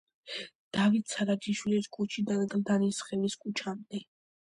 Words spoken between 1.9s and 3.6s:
ქუჩიდან გლდანისხევის